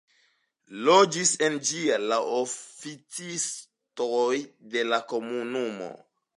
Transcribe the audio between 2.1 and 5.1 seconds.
la oficistoj de la